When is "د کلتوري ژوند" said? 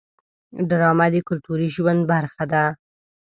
1.13-2.01